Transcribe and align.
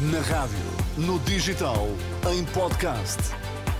Na 0.00 0.20
rádio, 0.22 0.58
no 0.98 1.20
digital, 1.20 1.86
em 2.28 2.44
podcast. 2.46 3.16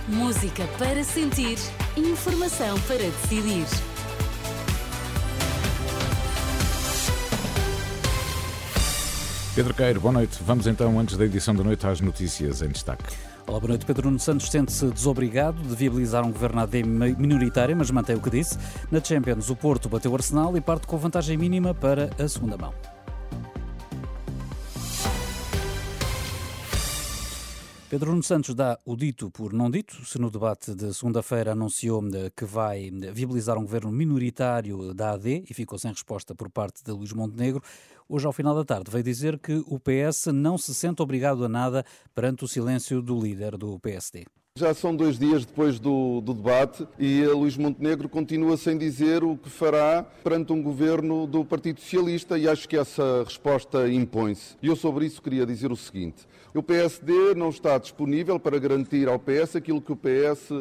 Música 0.07 0.63
para 0.77 1.03
sentir, 1.03 1.57
informação 1.97 2.79
para 2.87 2.99
decidir. 2.99 3.65
Pedro 9.53 9.73
Queiro, 9.73 9.99
boa 9.99 10.13
noite. 10.13 10.39
Vamos 10.41 10.67
então, 10.67 10.97
antes 10.97 11.17
da 11.17 11.25
edição 11.25 11.53
da 11.53 11.65
noite, 11.65 11.85
às 11.85 11.99
notícias 11.99 12.61
em 12.61 12.69
destaque. 12.69 13.13
Olá, 13.45 13.59
boa 13.59 13.71
noite. 13.71 13.85
Pedro 13.85 14.05
Nuno 14.05 14.17
Santos 14.17 14.49
sente-se 14.49 14.85
desobrigado 14.85 15.61
de 15.61 15.75
viabilizar 15.75 16.25
um 16.25 16.31
governo 16.31 16.61
AD 16.61 16.81
minoritário, 17.17 17.75
mas 17.75 17.91
mantém 17.91 18.15
o 18.15 18.21
que 18.21 18.29
disse. 18.29 18.57
Na 18.89 19.03
Champions, 19.03 19.49
o 19.49 19.55
Porto 19.55 19.89
bateu 19.89 20.11
o 20.11 20.15
Arsenal 20.15 20.55
e 20.55 20.61
parte 20.61 20.87
com 20.87 20.97
vantagem 20.97 21.37
mínima 21.37 21.73
para 21.73 22.09
a 22.17 22.29
segunda 22.29 22.55
mão. 22.55 22.73
Pedro 27.87 28.09
Nuno 28.09 28.23
Santos 28.23 28.55
dá 28.55 28.79
o 28.83 28.95
dito 28.95 29.29
por 29.29 29.53
não 29.53 29.69
dito. 29.69 30.03
Se 30.05 30.17
no 30.17 30.31
debate 30.31 30.73
de 30.73 30.91
segunda-feira 30.91 31.51
anunciou 31.51 32.01
que 32.35 32.43
vai 32.43 32.89
viabilizar 33.13 33.59
um 33.59 33.61
governo 33.61 33.91
minoritário 33.91 34.91
da 34.91 35.11
AD 35.11 35.43
e 35.47 35.53
ficou 35.53 35.77
sem 35.77 35.91
resposta 35.91 36.33
por 36.33 36.49
parte 36.49 36.83
de 36.83 36.91
Luís 36.91 37.13
Montenegro, 37.13 37.61
hoje, 38.09 38.25
ao 38.25 38.33
final 38.33 38.55
da 38.55 38.65
tarde, 38.65 38.89
veio 38.89 39.03
dizer 39.03 39.37
que 39.37 39.63
o 39.67 39.79
PS 39.79 40.27
não 40.33 40.57
se 40.57 40.73
sente 40.73 41.03
obrigado 41.03 41.45
a 41.45 41.49
nada 41.49 41.85
perante 42.15 42.43
o 42.43 42.47
silêncio 42.47 43.03
do 43.03 43.21
líder 43.21 43.55
do 43.55 43.79
PSD. 43.79 44.25
Já 44.57 44.73
são 44.73 44.95
dois 44.95 45.19
dias 45.19 45.43
depois 45.43 45.79
do, 45.79 46.21
do, 46.21 46.33
debate 46.33 46.87
e 46.97 47.21
Luís 47.25 47.57
Montenegro 47.57 48.07
continua 48.07 48.55
sem 48.55 48.77
dizer 48.77 49.21
o 49.21 49.35
que 49.35 49.49
fará 49.49 50.01
perante 50.23 50.53
um 50.53 50.63
governo 50.63 51.27
do 51.27 51.43
Partido 51.43 51.81
Socialista 51.81 52.37
e 52.37 52.47
acho 52.47 52.65
que 52.69 52.77
essa 52.77 53.21
resposta 53.25 53.89
impõe-se. 53.89 54.55
E 54.63 54.67
eu 54.67 54.77
sobre 54.77 55.07
isso 55.07 55.21
queria 55.21 55.45
dizer 55.45 55.73
o 55.73 55.75
seguinte. 55.75 56.25
O 56.53 56.63
PSD 56.63 57.35
não 57.35 57.49
está 57.49 57.77
disponível 57.77 58.39
para 58.39 58.57
garantir 58.57 59.09
ao 59.09 59.19
PS 59.19 59.57
aquilo 59.57 59.81
que 59.81 59.91
o 59.91 59.95
PS 59.97 60.49
eh, 60.49 60.55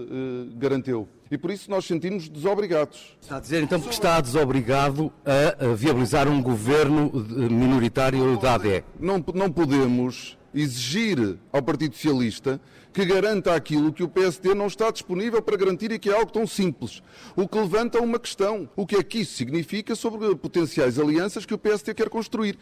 garantiu. 0.57 1.09
E 1.31 1.39
por 1.39 1.53
isso 1.53 1.71
nós 1.71 1.85
sentimos 1.85 2.29
desobrigados. 2.29 3.17
Está 3.21 3.37
a 3.37 3.41
dizer 3.41 3.63
então 3.63 3.81
que 3.81 3.93
está 3.93 4.21
desobrigado 4.21 5.13
a 5.25 5.73
viabilizar 5.73 6.27
um 6.27 6.43
governo 6.43 7.13
minoritário 7.49 8.37
da 8.41 8.55
AD? 8.55 8.83
Não, 8.99 9.25
não 9.33 9.53
podemos 9.53 10.37
exigir 10.55 11.39
ao 11.53 11.63
Partido 11.63 11.95
Socialista 11.95 12.61
que 12.93 13.05
garanta 13.05 13.55
aquilo 13.55 13.93
que 13.93 14.05
o 14.05 14.09
PSD 14.09 14.55
não 14.55 14.69
está 14.69 14.91
disponível 14.91 15.43
para 15.43 15.57
garantir 15.57 15.91
e 15.91 15.99
que 15.99 16.11
é 16.11 16.15
algo 16.15 16.31
tão 16.31 16.47
simples. 16.47 17.03
O 17.35 17.49
que 17.49 17.59
levanta 17.59 18.01
uma 18.01 18.21
questão. 18.21 18.71
O 18.77 18.87
que 18.87 18.95
é 18.95 19.03
que 19.03 19.19
isso 19.19 19.35
significa 19.35 19.97
sobre 19.97 20.35
potenciais 20.37 20.99
alianças 20.99 21.45
que 21.45 21.53
o 21.53 21.59
PSD 21.59 21.93
quer 21.93 22.09
construir? 22.09 22.57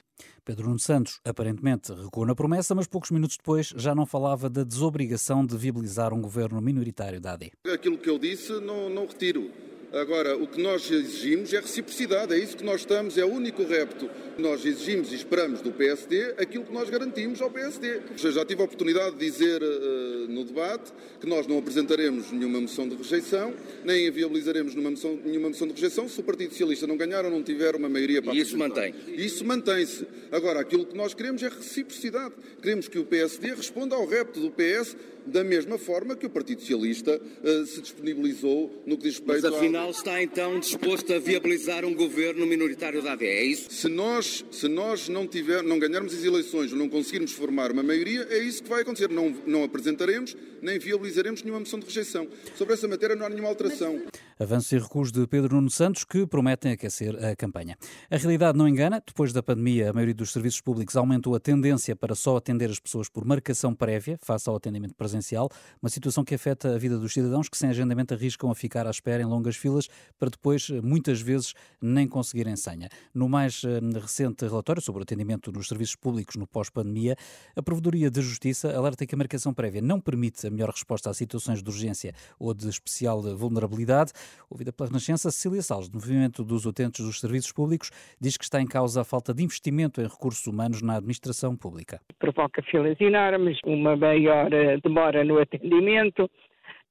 Pedro 0.45 0.67
Nuno 0.67 0.79
Santos 0.79 1.21
aparentemente 1.25 1.93
recuou 1.93 2.27
na 2.27 2.35
promessa, 2.35 2.75
mas 2.75 2.87
poucos 2.87 3.11
minutos 3.11 3.37
depois 3.37 3.69
já 3.77 3.95
não 3.95 4.07
falava 4.07 4.49
da 4.49 4.65
desobrigação 4.65 5.45
de 5.45 5.57
viabilizar 5.57 6.15
um 6.15 6.21
governo 6.21 6.61
minoritário 6.61 7.21
da 7.21 7.35
AD. 7.35 7.53
Aquilo 7.73 7.99
que 7.99 8.09
eu 8.09 8.19
disse 8.19 8.53
não, 8.61 8.89
não 8.89 9.07
retiro. 9.07 9.51
Agora, 9.93 10.37
o 10.37 10.47
que 10.47 10.61
nós 10.61 10.91
exigimos 10.91 11.53
é 11.53 11.61
reciprocidade, 11.61 12.33
é 12.33 12.39
isso 12.39 12.57
que 12.57 12.65
nós 12.65 12.81
estamos, 12.81 13.19
é 13.19 13.25
o 13.25 13.29
único 13.29 13.63
repto. 13.63 14.09
Nós 14.39 14.65
exigimos 14.65 15.13
e 15.13 15.17
esperamos 15.17 15.61
do 15.61 15.71
PSD 15.71 16.35
aquilo 16.39 16.65
que 16.65 16.73
nós 16.73 16.89
garantimos 16.89 17.43
ao 17.43 17.51
PSD. 17.51 18.01
Já 18.17 18.43
tive 18.45 18.63
a 18.63 18.65
oportunidade 18.65 19.17
de 19.17 19.25
dizer 19.27 19.63
uh, 19.63 20.27
no 20.29 20.45
debate 20.45 20.91
que 21.21 21.27
nós 21.27 21.47
não 21.47 21.59
apresentaremos 21.59 22.33
nenhuma 22.33 22.59
moção 22.59 22.89
de 22.89 22.97
rejeição, 22.97 23.53
nem 23.85 24.11
viabilizaremos 24.11 24.75
nenhuma 24.75 24.93
moção, 24.93 25.19
nenhuma 25.23 25.49
moção 25.51 25.69
de 25.69 25.75
rejeição 25.75 26.09
se 26.09 26.19
o 26.21 26.23
Partido 26.23 26.53
Socialista 26.53 26.87
não 26.87 26.97
ganhar 26.97 27.27
ou 27.27 27.31
não 27.31 27.43
tiver 27.43 27.77
uma 27.77 27.89
maioria 27.89 28.23
para 28.23 28.35
E 28.35 28.39
isso 28.39 28.57
mantém? 28.57 28.95
Isso 29.09 29.45
mantém-se. 29.45 30.07
Agora, 30.31 30.61
aquilo 30.61 30.87
que 30.87 30.97
nós 30.97 31.13
queremos 31.13 31.43
é 31.43 31.49
reciprocidade. 31.49 32.33
Queremos 32.63 32.89
que 32.89 32.99
o 32.99 33.05
PSD 33.05 33.55
responda 33.55 33.95
ao 33.95 34.07
repto 34.07 34.41
do 34.41 34.51
PS 34.51 34.97
da 35.27 35.45
mesma 35.45 35.79
forma 35.79 36.17
que 36.17 36.27
o 36.27 36.31
Partido 36.31 36.61
Socialista 36.61 37.21
uh, 37.21 37.67
se 37.67 37.81
disponibilizou 37.81 38.83
no 38.87 38.97
que 38.97 39.05
diz 39.05 39.19
respeito 39.19 39.43
Mas 39.43 39.55
afinal 39.55 39.82
está 39.91 40.23
então 40.23 40.59
disposto 40.61 41.13
a 41.13 41.19
viabilizar 41.19 41.85
um 41.85 41.95
governo 41.95 42.47
minoritário 42.47 43.03
da 43.03 43.13
AD, 43.13 43.25
é 43.25 43.45
isso? 43.45 43.71
Se 43.71 43.89
nós, 43.89 44.45
se 44.51 44.69
nós 44.69 45.09
não, 45.09 45.27
tiver, 45.27 45.63
não 45.63 45.79
ganharmos 45.79 46.15
as 46.15 46.25
eleições 46.25 46.73
ou 46.73 46.79
não 46.79 46.89
conseguirmos 46.89 47.33
formar 47.33 47.73
uma 47.73 47.83
maioria, 47.83 48.27
é 48.31 48.39
isso 48.39 48.63
que 48.63 48.69
vai 48.69 48.83
acontecer. 48.83 49.09
Não, 49.09 49.31
não 49.47 49.65
apresentaremos 49.65 50.37
nem 50.63 50.79
viabilizaremos 50.79 51.43
nenhuma 51.43 51.61
moção 51.61 51.81
de 51.81 51.87
rejeição. 51.87 52.27
Sobre 52.57 52.75
essa 52.75 52.87
matéria 52.87 53.17
não 53.17 53.27
há 53.27 53.29
nenhuma 53.29 53.49
alteração. 53.49 54.01
Avanços 54.39 54.73
e 54.73 54.79
recuos 54.79 55.13
de 55.13 55.27
Pedro 55.27 55.57
Nuno 55.57 55.71
Santos 55.71 56.05
que 56.05 56.27
prometem 56.27 56.73
aquecer 56.73 57.15
a 57.25 57.37
campanha. 57.37 57.77
A 58.11 58.17
realidade 58.17 58.57
não 58.57 58.67
engana. 58.67 59.03
Depois 59.05 59.33
da 59.33 59.43
pandemia, 59.43 59.91
a 59.91 59.93
maioria 59.93 60.15
dos 60.15 60.33
serviços 60.33 60.61
públicos 60.61 60.97
aumentou 60.97 61.35
a 61.35 61.41
tendência 61.41 61.97
para 61.97 62.15
só 62.15 62.37
atender 62.37 62.71
as 62.71 62.79
pessoas 62.79 63.09
por 63.09 63.25
marcação 63.25 63.75
prévia, 63.75 64.19
face 64.23 64.49
ao 64.49 64.57
atendimento 64.57 64.95
presencial, 64.95 65.51
uma 65.83 65.91
situação 65.91 66.25
que 66.25 66.35
afeta 66.35 66.75
a 66.75 66.79
vida 66.79 66.97
dos 66.97 67.13
cidadãos 67.13 67.49
que 67.49 67.59
sem 67.59 67.69
agendamento 67.69 68.15
arriscam 68.15 68.51
a 68.51 68.55
ficar 68.55 68.87
à 68.87 68.91
espera 68.91 69.23
em 69.23 69.27
longas 69.27 69.57
filas 69.57 69.72
para 70.19 70.31
depois, 70.31 70.71
muitas 70.83 71.21
vezes, 71.21 71.55
nem 71.81 72.07
conseguirem 72.07 72.57
senha. 72.57 72.89
No 73.15 73.29
mais 73.29 73.63
eh, 73.65 73.81
recente 73.99 74.45
relatório 74.45 74.83
sobre 74.83 75.01
o 75.01 75.03
atendimento 75.03 75.53
nos 75.53 75.69
serviços 75.69 75.97
públicos 75.97 76.37
no 76.37 76.47
pós-pandemia, 76.47 77.17
a 77.57 77.63
Provedoria 77.63 78.11
de 78.11 78.21
Justiça 78.21 78.77
alerta 78.77 79.07
que 79.07 79.15
a 79.15 79.19
marcação 79.19 79.53
prévia 79.53 79.81
não 79.81 80.01
permite 80.01 80.49
melhor 80.51 80.71
resposta 80.71 81.11
a 81.11 81.15
situações 81.15 81.63
de 81.63 81.69
urgência 81.69 82.13
ou 82.39 82.55
de 82.55 82.69
especial 82.69 83.23
vulnerabilidade. 83.37 84.13
Ouvida 84.51 84.73
pela 84.73 84.89
Renascença, 84.89 85.31
Cecília 85.31 85.63
Salles, 85.63 85.89
do 85.89 85.95
Movimento 85.95 86.45
dos 86.45 86.67
Utentes 86.67 87.05
dos 87.05 87.21
Serviços 87.21 87.53
Públicos, 87.53 87.91
diz 88.21 88.37
que 88.37 88.45
está 88.45 88.61
em 88.61 88.67
causa 88.67 89.01
a 89.01 89.05
falta 89.05 89.35
de 89.35 89.43
investimento 89.43 90.01
em 90.01 90.05
recursos 90.05 90.47
humanos 90.47 90.83
na 90.83 90.97
administração 90.97 91.57
pública. 91.57 92.01
Provoca 92.19 92.63
filas 92.63 93.01
enormes, 93.01 93.59
uma 93.65 93.97
maior 93.97 94.53
eh, 94.53 94.79
demora 94.83 95.25
no 95.25 95.39
atendimento. 95.39 96.31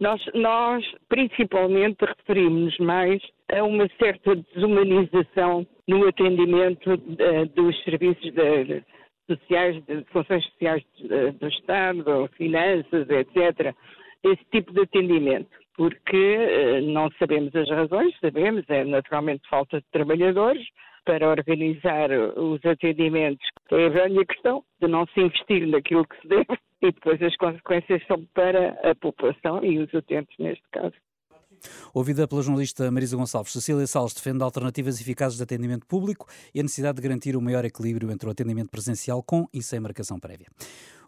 Nós, 0.02 0.20
nós 0.34 0.84
principalmente 1.10 2.04
referimos 2.04 2.76
mais 2.80 3.22
a 3.52 3.64
uma 3.64 3.88
certa 4.00 4.36
desumanização 4.36 5.66
no 5.88 6.08
atendimento 6.08 6.92
uh, 6.92 7.46
dos 7.54 7.84
serviços 7.84 8.34
de, 8.34 8.84
sociais, 9.30 9.80
de 9.86 10.04
funções 10.06 10.44
sociais 10.46 10.84
do 11.40 11.48
Estado, 11.48 12.28
finanças, 12.36 13.08
etc. 13.12 13.76
Esse 14.24 14.44
tipo 14.52 14.74
de 14.74 14.82
atendimento. 14.82 15.62
Porque 15.78 16.18
eh, 16.18 16.82
não 16.82 17.10
sabemos 17.18 17.56
as 17.56 17.70
razões, 17.70 18.14
sabemos, 18.20 18.64
é 18.68 18.84
naturalmente 18.84 19.48
falta 19.50 19.80
de 19.80 19.86
trabalhadores 19.92 20.62
para 21.06 21.30
organizar 21.30 22.10
os 22.38 22.64
atendimentos. 22.66 23.46
É 23.72 23.86
a 23.86 23.90
velha 23.90 24.26
questão 24.26 24.64
de 24.82 24.88
não 24.88 25.06
se 25.08 25.22
investir 25.22 25.68
naquilo 25.68 26.06
que 26.08 26.20
se 26.22 26.28
deve 26.28 26.60
e 26.82 26.92
depois 26.92 27.22
as 27.22 27.36
consequências 27.38 28.02
são 28.08 28.26
para 28.34 28.70
a 28.90 28.96
população 28.96 29.64
e 29.64 29.80
os 29.80 29.94
utentes 29.94 30.36
neste 30.40 30.64
caso. 30.72 30.96
Ouvida 31.94 32.28
pela 32.28 32.42
jornalista 32.42 32.90
Marisa 32.90 33.16
Gonçalves, 33.16 33.54
Cecília 33.54 33.86
Salles 33.86 34.14
defende 34.14 34.44
alternativas 34.44 35.00
eficazes 35.00 35.38
de 35.38 35.44
atendimento 35.44 35.86
público 35.86 36.28
e 36.54 36.60
a 36.60 36.64
necessidade 36.64 36.96
de 36.96 37.04
garantir 37.04 37.36
o 37.36 37.42
maior 37.42 37.66
equilíbrio 37.66 38.12
entre 38.12 38.28
o 38.28 38.32
atendimento 38.32 38.70
presencial 38.70 39.22
com 39.22 39.48
e 39.54 39.62
sem 39.62 39.80
marcação 39.80 40.20
prévia. 40.20 40.48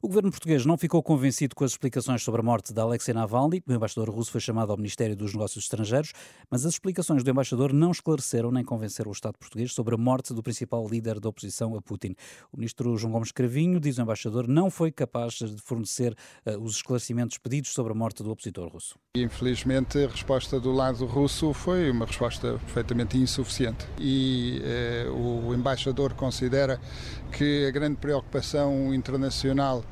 O 0.03 0.09
governo 0.09 0.31
português 0.31 0.66
não 0.66 0.78
ficou 0.78 1.02
convencido 1.02 1.56
com 1.56 1.64
as 1.64 1.72
explicações 1.72 2.22
sobre 2.22 2.41
a 2.41 2.44
morte 2.44 2.74
de 2.74 2.81
Alexei 2.81 3.14
Navalny. 3.14 3.64
O 3.66 3.72
embaixador 3.72 4.14
russo 4.14 4.31
foi 4.31 4.41
chamado 4.41 4.69
ao 4.69 4.75
Ministério 4.75 5.16
dos 5.16 5.31
Negócios 5.31 5.64
Estrangeiros, 5.64 6.12
mas 6.52 6.66
as 6.66 6.74
explicações 6.74 7.24
do 7.24 7.30
embaixador 7.31 7.72
não 7.72 7.90
esclareceram 7.90 8.52
nem 8.52 8.66
convenceram 8.66 9.09
o 9.09 9.14
Estado 9.14 9.38
português 9.38 9.72
sobre 9.72 9.96
a 9.96 9.97
morte 9.97 10.34
do 10.34 10.44
principal 10.44 10.86
líder 10.90 11.22
da 11.22 11.30
oposição 11.30 11.74
a 11.78 11.81
Putin. 11.81 12.18
O 12.52 12.58
ministro 12.58 12.97
João 12.97 13.14
Gomes 13.14 13.31
Cravinho, 13.31 13.80
diz 13.80 13.97
o 13.97 14.02
embaixador, 14.02 14.46
não 14.46 14.69
foi 14.69 14.91
capaz 14.91 15.36
de 15.36 15.56
fornecer 15.62 16.14
uh, 16.46 16.59
os 16.62 16.75
esclarecimentos 16.75 17.38
pedidos 17.38 17.72
sobre 17.72 17.94
a 17.94 17.96
morte 17.96 18.24
do 18.24 18.30
opositor 18.30 18.68
russo. 18.68 19.00
Infelizmente, 19.16 20.03
a 20.03 20.09
resposta 20.09 20.59
do 20.59 20.74
lado 20.74 21.06
russo 21.06 21.53
foi 21.53 21.90
uma 21.90 22.06
resposta 22.06 22.59
perfeitamente 22.66 23.18
insuficiente 23.18 23.88
e 23.97 24.59
eh, 24.66 25.08
o 25.09 25.53
embaixador 25.53 26.14
considera 26.14 26.81
que 27.31 27.66
a 27.68 27.72
grande 27.72 27.97
preocupação 27.97 28.94
internacional 28.94 29.84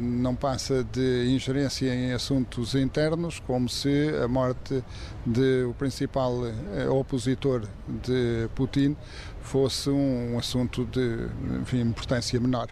não 0.00 0.34
passa 0.34 0.84
de 0.84 1.26
ingerência 1.28 1.94
em 1.94 2.12
assuntos 2.12 2.74
internos, 2.74 3.40
como 3.40 3.68
se 3.68 4.10
a 4.22 4.28
morte 4.28 4.82
do 5.24 5.74
principal 5.78 6.46
eh, 6.46 6.88
opositor 6.88 7.62
de 8.02 8.48
Putin 8.54 8.96
fosse 9.40 9.90
um 9.90 10.38
assunto 10.38 10.84
de 10.86 11.28
enfim, 11.60 11.80
importância 11.80 12.40
menor. 12.40 12.68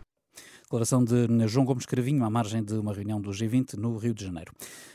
Declaração 0.72 1.04
de 1.04 1.48
João 1.48 1.66
Gomes 1.66 1.84
Cravinho 1.84 2.24
à 2.24 2.30
margem 2.30 2.64
de 2.64 2.72
uma 2.72 2.94
reunião 2.94 3.20
do 3.20 3.28
G20 3.28 3.74
no 3.74 3.94
Rio 3.98 4.14
de 4.14 4.24
Janeiro. 4.24 4.54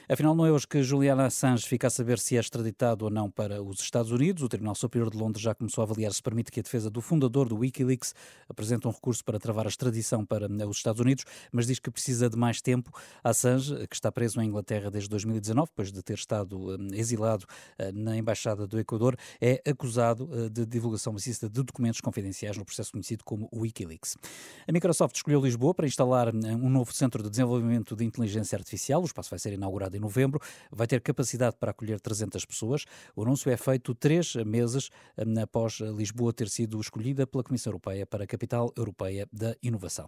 Afinal, 0.09 0.33
não 0.33 0.45
é 0.45 0.51
hoje 0.51 0.65
que 0.65 0.81
Juliana 0.81 1.25
Assange 1.25 1.67
fica 1.67 1.85
a 1.85 1.89
saber 1.89 2.17
se 2.17 2.35
é 2.35 2.39
extraditado 2.39 3.03
ou 3.05 3.11
não 3.11 3.29
para 3.29 3.61
os 3.61 3.81
Estados 3.81 4.09
Unidos. 4.09 4.41
O 4.41 4.47
Tribunal 4.47 4.73
Superior 4.73 5.11
de 5.11 5.17
Londres 5.17 5.43
já 5.43 5.53
começou 5.53 5.81
a 5.81 5.85
avaliar 5.85 6.13
se 6.13 6.23
permite 6.23 6.49
que 6.49 6.61
a 6.61 6.63
defesa 6.63 6.89
do 6.89 7.01
fundador 7.01 7.47
do 7.49 7.57
Wikileaks 7.57 8.15
apresente 8.49 8.87
um 8.87 8.91
recurso 8.91 9.23
para 9.23 9.37
travar 9.37 9.65
a 9.65 9.69
extradição 9.69 10.25
para 10.25 10.47
os 10.47 10.77
Estados 10.77 11.01
Unidos, 11.01 11.25
mas 11.51 11.67
diz 11.67 11.77
que 11.77 11.91
precisa 11.91 12.29
de 12.29 12.37
mais 12.37 12.61
tempo. 12.61 12.89
Assange, 13.21 13.85
que 13.87 13.95
está 13.95 14.11
preso 14.11 14.41
em 14.41 14.47
Inglaterra 14.47 14.89
desde 14.89 15.09
2019, 15.09 15.69
depois 15.71 15.91
de 15.91 16.01
ter 16.01 16.15
estado 16.15 16.73
eh, 16.73 16.77
exilado 16.93 17.45
eh, 17.77 17.91
na 17.91 18.17
Embaixada 18.17 18.65
do 18.65 18.79
Equador, 18.79 19.17
é 19.41 19.61
acusado 19.69 20.29
eh, 20.31 20.49
de 20.49 20.65
divulgação 20.65 21.11
maciça 21.11 21.49
de 21.49 21.61
documentos 21.61 21.99
confidenciais 21.99 22.57
no 22.57 22.63
processo 22.63 22.93
conhecido 22.93 23.25
como 23.25 23.49
Wikileaks. 23.53 24.15
A 24.65 24.71
Microsoft 24.71 25.17
escolheu 25.17 25.41
Lisboa 25.41 25.66
Para 25.73 25.87
instalar 25.87 26.33
um 26.33 26.69
novo 26.69 26.93
centro 26.93 27.21
de 27.21 27.29
desenvolvimento 27.29 27.95
de 27.95 28.03
inteligência 28.03 28.55
artificial. 28.55 29.01
O 29.01 29.05
espaço 29.05 29.29
vai 29.29 29.39
ser 29.39 29.53
inaugurado 29.53 29.95
em 29.95 29.99
novembro, 29.99 30.39
vai 30.71 30.87
ter 30.87 31.01
capacidade 31.01 31.55
para 31.59 31.71
acolher 31.71 31.99
300 31.99 32.45
pessoas. 32.45 32.85
O 33.15 33.23
anúncio 33.23 33.51
é 33.51 33.57
feito 33.57 33.93
três 33.93 34.35
meses 34.35 34.89
após 35.41 35.79
Lisboa 35.79 36.31
ter 36.31 36.49
sido 36.49 36.79
escolhida 36.79 37.27
pela 37.27 37.43
Comissão 37.43 37.71
Europeia 37.71 38.05
para 38.05 38.23
a 38.23 38.27
capital 38.27 38.71
europeia 38.75 39.27
da 39.31 39.55
inovação. 39.61 40.07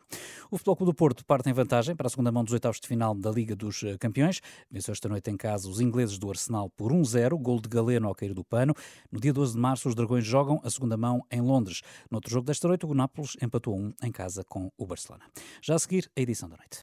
O 0.50 0.58
Futebol 0.58 0.76
Clube 0.76 0.92
do 0.92 0.96
Porto 0.96 1.26
parte 1.26 1.50
em 1.50 1.54
vantagem 1.54 1.96
para 1.96 2.08
a 2.08 2.10
segunda 2.10 2.32
mão 2.32 2.44
dos 2.44 2.54
oitavos 2.54 2.80
de 2.80 2.88
final 2.88 3.14
da 3.14 3.30
Liga 3.30 3.56
dos 3.56 3.84
Campeões. 4.00 4.42
Venceu 4.72 4.92
esta 4.92 5.10
noite 5.10 5.30
em 5.30 5.38
casa 5.38 5.70
os 5.70 5.80
ingleses 5.80 6.18
do 6.18 6.30
Arsenal 6.30 6.70
por 6.70 6.92
1-0, 6.92 7.38
gol 7.40 7.60
de 7.60 7.70
Galeno 7.70 8.08
ao 8.08 8.16
cair 8.16 8.34
do 8.34 8.44
pano. 8.44 8.74
No 9.12 9.20
dia 9.20 9.34
12 9.34 9.54
de 9.54 9.60
março, 9.60 9.90
os 9.90 9.96
Dragões 9.96 10.26
jogam 10.26 10.60
a 10.64 10.70
segunda 10.70 10.98
mão 10.98 11.26
em 11.32 11.42
Londres. 11.42 11.82
No 12.10 12.18
outro 12.18 12.32
jogo 12.32 12.46
desta 12.46 12.68
noite, 12.68 12.86
o 12.86 12.94
Nápoles 12.94 13.36
empatou 13.42 13.78
um 13.78 13.94
em 14.04 14.12
casa 14.12 14.44
com 14.44 14.72
o 14.78 14.86
Barcelona. 14.86 15.26
Já 15.62 15.76
a 15.76 15.80
seguir, 15.80 16.10
a 16.16 16.22
edição 16.22 16.50
da 16.50 16.58
noite. 16.58 16.78